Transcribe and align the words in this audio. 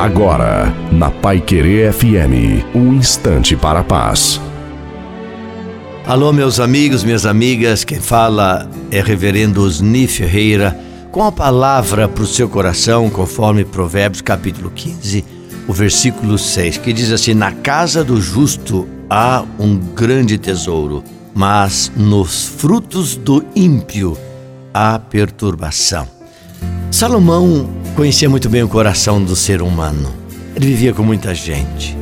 Agora, 0.00 0.74
na 0.90 1.10
Pai 1.10 1.42
Querer 1.42 1.92
FM, 1.92 2.64
um 2.74 2.94
instante 2.94 3.54
para 3.54 3.80
a 3.80 3.84
paz. 3.84 4.40
Alô, 6.06 6.32
meus 6.32 6.58
amigos, 6.58 7.04
minhas 7.04 7.26
amigas, 7.26 7.84
quem 7.84 8.00
fala 8.00 8.66
é 8.90 9.02
Reverendo 9.02 9.62
Osni 9.62 10.08
Ferreira, 10.08 10.74
com 11.12 11.22
a 11.22 11.30
palavra 11.30 12.08
para 12.08 12.24
o 12.24 12.26
seu 12.26 12.48
coração, 12.48 13.10
conforme 13.10 13.62
Provérbios 13.62 14.22
capítulo 14.22 14.70
15, 14.70 15.22
o 15.68 15.72
versículo 15.74 16.38
6, 16.38 16.78
que 16.78 16.94
diz 16.94 17.12
assim: 17.12 17.34
Na 17.34 17.52
casa 17.52 18.02
do 18.02 18.18
justo 18.18 18.88
há 19.10 19.44
um 19.58 19.76
grande 19.76 20.38
tesouro, 20.38 21.04
mas 21.34 21.92
nos 21.94 22.46
frutos 22.46 23.16
do 23.16 23.44
ímpio 23.54 24.16
há 24.72 24.98
perturbação. 24.98 26.08
Salomão 26.90 27.79
conhecia 28.00 28.30
muito 28.30 28.48
bem 28.48 28.62
o 28.62 28.68
coração 28.68 29.22
do 29.22 29.36
ser 29.36 29.60
humano. 29.60 30.10
Ele 30.56 30.68
vivia 30.68 30.94
com 30.94 31.02
muita 31.02 31.34
gente. 31.34 31.94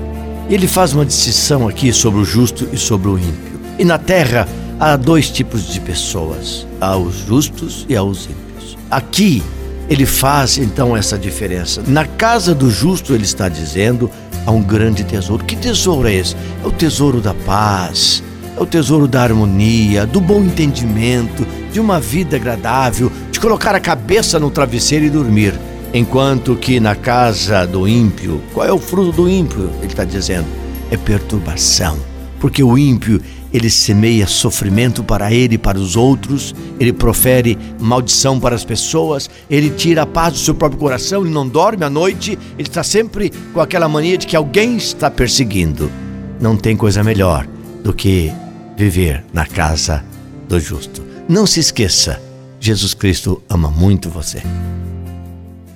E 0.49 0.55
ele 0.55 0.69
faz 0.69 0.93
uma 0.93 1.05
distinção 1.05 1.67
aqui 1.67 1.93
sobre 1.93 2.21
o 2.21 2.25
justo 2.25 2.69
e 2.73 2.77
sobre 2.77 3.09
o 3.09 3.19
ímpio. 3.19 3.61
E 3.81 3.85
na 3.85 3.99
terra 3.99 4.47
há 4.79 4.95
dois 4.95 5.29
tipos 5.29 5.67
de 5.67 5.81
pessoas: 5.81 6.65
há 6.81 6.97
os 6.97 7.27
justos 7.27 7.85
e 7.89 7.97
há 7.97 8.03
os 8.05 8.27
ímpios. 8.27 8.79
Aqui 8.89 9.43
ele 9.91 10.07
faz 10.07 10.57
então 10.57 10.97
essa 10.97 11.19
diferença. 11.19 11.83
Na 11.85 12.05
casa 12.05 12.55
do 12.55 12.71
justo, 12.71 13.13
ele 13.13 13.25
está 13.25 13.49
dizendo, 13.49 14.09
há 14.47 14.53
um 14.53 14.63
grande 14.63 15.03
tesouro. 15.03 15.45
Que 15.45 15.57
tesouro 15.57 16.07
é 16.07 16.15
esse? 16.15 16.37
É 16.63 16.67
o 16.69 16.71
tesouro 16.71 17.21
da 17.21 17.35
paz, 17.35 18.23
é 18.57 18.63
o 18.63 18.67
tesouro 18.67 19.09
da 19.09 19.21
harmonia, 19.21 20.07
do 20.07 20.21
bom 20.21 20.43
entendimento, 20.43 21.45
de 21.73 21.81
uma 21.81 21.99
vida 21.99 22.37
agradável, 22.37 23.11
de 23.33 23.41
colocar 23.41 23.75
a 23.75 23.81
cabeça 23.81 24.39
no 24.39 24.49
travesseiro 24.49 25.05
e 25.05 25.11
dormir. 25.11 25.55
Enquanto 25.93 26.55
que 26.55 26.79
na 26.79 26.95
casa 26.95 27.67
do 27.67 27.89
ímpio, 27.89 28.43
qual 28.53 28.67
é 28.67 28.73
o 28.73 28.79
fruto 28.79 29.23
do 29.23 29.29
ímpio? 29.29 29.71
Ele 29.79 29.87
está 29.87 30.05
dizendo, 30.05 30.47
é 30.91 30.97
perturbação. 30.97 31.99
Porque 32.39 32.63
o 32.63 32.77
ímpio, 32.77 33.21
ele 33.53 33.71
semeia 33.71 34.27
sofrimento 34.27 35.03
para 35.03 35.33
ele 35.33 35.55
e 35.55 35.59
para 35.59 35.79
os 35.79 35.97
outros, 35.97 36.55
ele 36.79 36.93
profere 36.93 37.59
maldição 37.81 38.39
para 38.39 38.55
as 38.55 38.65
pessoas, 38.65 39.31
ele 39.49 39.71
tira 39.71 40.03
a 40.03 40.07
paz 40.07 40.35
do 40.35 40.39
seu 40.39 40.55
próprio 40.55 40.79
coração, 40.79 41.23
ele 41.23 41.33
não 41.33 41.49
dorme 41.49 41.85
à 41.85 41.91
noite, 41.91 42.39
ele 42.59 42.69
está 42.69 42.83
sempre 42.83 43.33
com 43.53 43.61
aquela 43.61 43.89
mania 43.89 44.19
de 44.19 44.27
que 44.27 44.37
alguém 44.37 44.77
está 44.77 45.11
perseguindo. 45.11 45.91
Não 46.39 46.55
tem 46.55 46.77
coisa 46.77 47.03
melhor 47.03 47.49
do 47.83 47.95
que 47.95 48.31
viver 48.77 49.25
na 49.33 49.47
casa 49.47 50.05
do 50.49 50.61
justo. 50.61 51.03
Não 51.29 51.47
se 51.47 51.61
esqueça, 51.61 52.21
Jesus 52.61 52.95
Cristo 52.95 53.43
ama 53.49 53.71
muito 53.71 54.09
você. 54.11 54.43